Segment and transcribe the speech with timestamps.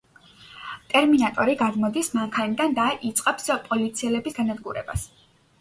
[0.93, 5.07] ტერმინატორი გადმოდის მანქანიდან და იწყებს პოლიციელების განადგურებას.